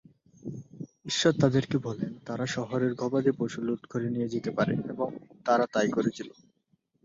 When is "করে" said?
3.85-4.07